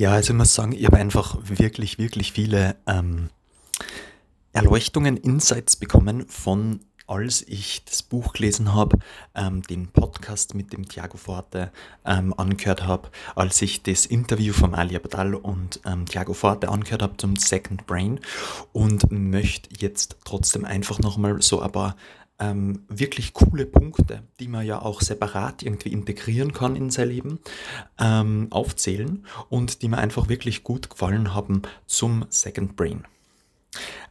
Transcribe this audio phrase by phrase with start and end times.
[0.00, 3.28] Ja, also ich muss sagen, ich habe einfach wirklich, wirklich viele ähm,
[4.54, 8.96] Erleuchtungen, Insights bekommen von, als ich das Buch gelesen habe,
[9.34, 11.70] ähm, den Podcast mit dem Thiago Forte
[12.06, 17.02] ähm, angehört habe, als ich das Interview von Ali Abdal und ähm, Thiago Forte angehört
[17.02, 18.20] habe zum Second Brain
[18.72, 21.94] und möchte jetzt trotzdem einfach nochmal so ein paar
[22.40, 27.38] ähm, wirklich coole Punkte, die man ja auch separat irgendwie integrieren kann in sein Leben,
[27.98, 33.04] ähm, aufzählen und die mir einfach wirklich gut gefallen haben zum Second Brain.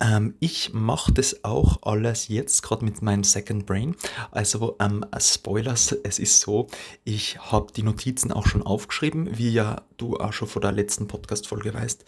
[0.00, 3.96] Ähm, ich mache das auch alles jetzt gerade mit meinem Second Brain.
[4.30, 6.68] Also ähm, Spoilers, es ist so,
[7.04, 11.06] ich habe die Notizen auch schon aufgeschrieben, wie ja du auch schon vor der letzten
[11.06, 12.04] Podcast-Folge weißt.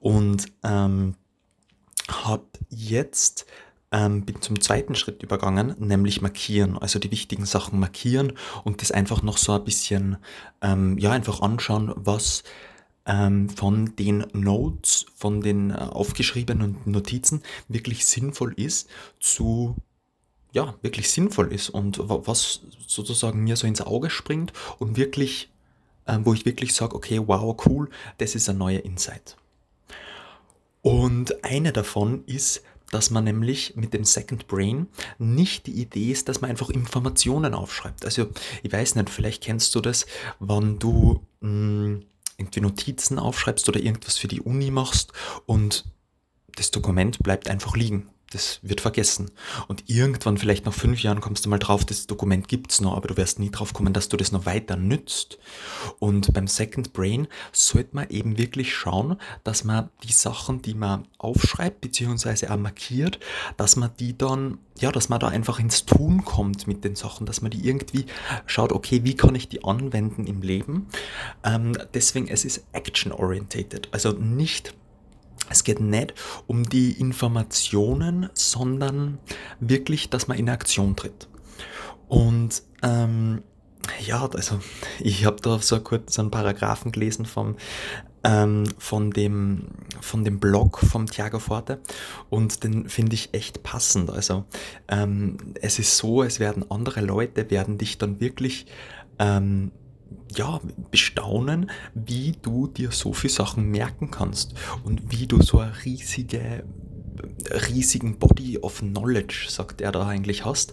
[0.00, 1.14] Und ähm,
[2.08, 3.46] habe jetzt
[3.92, 8.32] ähm, bin zum zweiten Schritt übergangen, nämlich markieren, also die wichtigen Sachen markieren
[8.64, 10.16] und das einfach noch so ein bisschen,
[10.60, 12.42] ähm, ja, einfach anschauen, was
[13.06, 18.88] ähm, von den Notes, von den äh, aufgeschriebenen Notizen wirklich sinnvoll ist
[19.20, 19.76] zu
[20.52, 25.50] ja, wirklich sinnvoll ist und was sozusagen mir so ins Auge springt und wirklich,
[26.06, 29.36] äh, wo ich wirklich sage, okay, wow, cool, das ist ein neuer Insight.
[30.80, 32.62] Und eine davon ist,
[32.96, 34.86] dass man nämlich mit dem Second Brain
[35.18, 38.06] nicht die Idee ist, dass man einfach Informationen aufschreibt.
[38.06, 38.28] Also
[38.62, 40.06] ich weiß nicht, vielleicht kennst du das,
[40.40, 42.02] wenn du mh, hm,
[42.38, 45.12] irgendwie Notizen aufschreibst oder irgendwas für die Uni machst
[45.44, 45.84] und
[46.54, 49.30] das Dokument bleibt einfach liegen das wird vergessen.
[49.68, 53.08] Und irgendwann, vielleicht nach fünf Jahren, kommst du mal drauf, das Dokument gibt's noch, aber
[53.08, 55.38] du wirst nie drauf kommen, dass du das noch weiter nützt.
[55.98, 61.06] Und beim Second Brain sollte man eben wirklich schauen, dass man die Sachen, die man
[61.18, 63.20] aufschreibt, beziehungsweise auch markiert,
[63.56, 67.26] dass man die dann, ja, dass man da einfach ins Tun kommt mit den Sachen,
[67.26, 68.06] dass man die irgendwie
[68.46, 70.88] schaut, okay, wie kann ich die anwenden im Leben?
[71.44, 74.74] Ähm, deswegen, es ist action-orientated, also nicht
[75.50, 76.14] es geht nicht
[76.46, 79.18] um die Informationen, sondern
[79.60, 81.28] wirklich, dass man in Aktion tritt.
[82.08, 83.42] Und ähm,
[84.04, 84.60] ja, also
[84.98, 87.56] ich habe da so kurz so einen Paragraphen gelesen vom,
[88.24, 89.68] ähm, von, dem,
[90.00, 91.80] von dem Blog vom Thiago Forte
[92.28, 94.10] und den finde ich echt passend.
[94.10, 94.44] Also
[94.88, 98.66] ähm, es ist so, es werden andere Leute, werden dich dann wirklich
[99.18, 99.70] ähm,
[100.34, 105.72] ja, bestaunen, wie du dir so viele Sachen merken kannst und wie du so eine
[105.84, 106.64] riesige
[107.68, 110.72] riesigen Body of Knowledge, sagt er da eigentlich hast,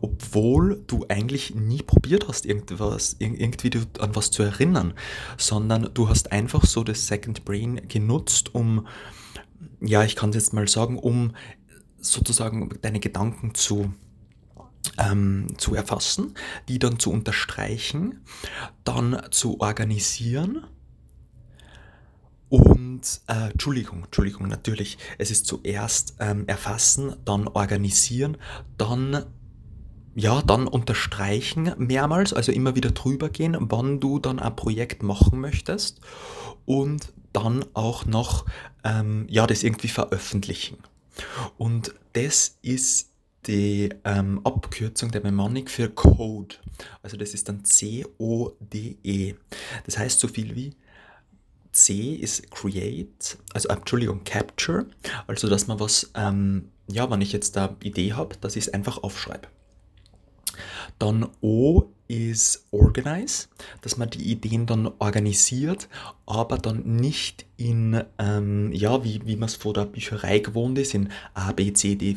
[0.00, 4.94] obwohl du eigentlich nie probiert hast, irgendwas, irgendwie an was zu erinnern,
[5.36, 8.86] sondern du hast einfach so das Second Brain genutzt, um,
[9.80, 11.32] ja, ich kann es jetzt mal sagen, um
[11.98, 13.92] sozusagen deine Gedanken zu
[14.98, 16.34] ähm, zu erfassen,
[16.68, 18.24] die dann zu unterstreichen,
[18.84, 20.66] dann zu organisieren
[22.48, 28.36] und, äh, Entschuldigung, Entschuldigung, natürlich, es ist zuerst ähm, erfassen, dann organisieren,
[28.78, 29.24] dann
[30.14, 35.40] ja, dann unterstreichen mehrmals, also immer wieder drüber gehen, wann du dann ein Projekt machen
[35.40, 36.00] möchtest
[36.64, 38.46] und dann auch noch,
[38.84, 40.78] ähm, ja, das irgendwie veröffentlichen.
[41.58, 43.10] Und das ist
[43.46, 46.56] die ähm, Abkürzung der Mnemonic für Code.
[47.02, 49.34] Also das ist dann C-O-D-E.
[49.84, 50.76] Das heißt so viel wie
[51.72, 54.86] C ist Create, also Entschuldigung, Capture,
[55.26, 58.72] also dass man was, ähm, ja, wenn ich jetzt da Idee habe, dass ich es
[58.72, 59.48] einfach aufschreibe.
[60.98, 63.48] Dann O ist Organize,
[63.80, 65.88] dass man die Ideen dann organisiert,
[66.26, 70.92] aber dann nicht in, ähm, ja, wie, wie man es vor der Bücherei gewohnt ist,
[70.92, 72.16] in A, B, C, D,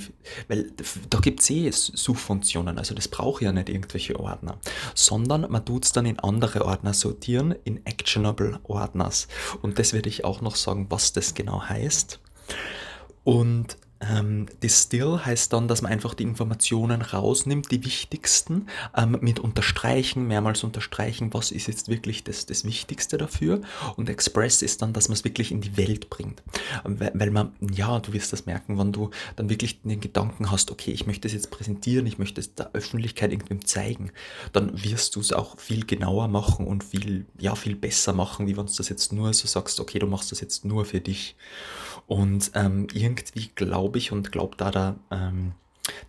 [0.49, 0.71] weil
[1.09, 4.57] da gibt es eh Suchfunktionen, also das braucht ja nicht irgendwelche Ordner,
[4.93, 9.29] sondern man tut es dann in andere Ordner sortieren, in Actionable Ordners.
[9.61, 12.19] Und das werde ich auch noch sagen, was das genau heißt.
[13.23, 19.39] Und ähm, Distill heißt dann, dass man einfach die Informationen rausnimmt, die wichtigsten, ähm, mit
[19.39, 23.61] unterstreichen, mehrmals unterstreichen, was ist jetzt wirklich das, das Wichtigste dafür.
[23.95, 26.43] Und Express ist dann, dass man es wirklich in die Welt bringt.
[26.83, 30.71] Weil, weil man, ja, du wirst das merken, wenn du dann wirklich den Gedanken hast,
[30.71, 34.11] okay, ich möchte es jetzt präsentieren, ich möchte es der Öffentlichkeit irgendwem zeigen,
[34.53, 38.57] dann wirst du es auch viel genauer machen und viel, ja, viel besser machen, wie
[38.57, 41.35] wenn du das jetzt nur so sagst, okay, du machst das jetzt nur für dich.
[42.07, 45.53] Und ähm, irgendwie glaube ich und glaubt da der ähm,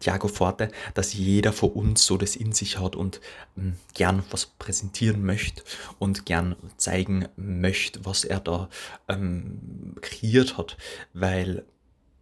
[0.00, 3.20] Thiago Forte, dass jeder von uns so das in sich hat und
[3.56, 5.62] ähm, gern was präsentieren möchte
[5.98, 8.68] und gern zeigen möchte, was er da
[9.08, 10.76] ähm, kreiert hat.
[11.12, 11.64] Weil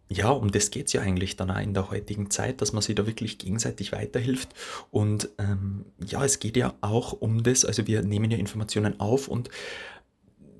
[0.09, 2.81] ja, um das geht es ja eigentlich dann auch in der heutigen Zeit, dass man
[2.81, 4.49] sich da wirklich gegenseitig weiterhilft.
[4.89, 9.27] Und ähm, ja, es geht ja auch um das, also wir nehmen ja Informationen auf
[9.27, 9.49] und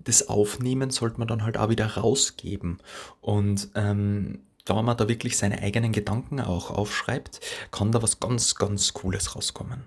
[0.08, 2.80] das Aufnehmen sollte man dann halt auch wieder rausgeben.
[3.22, 8.56] Und ähm, da man da wirklich seine eigenen Gedanken auch aufschreibt, kann da was ganz,
[8.56, 9.84] ganz Cooles rauskommen.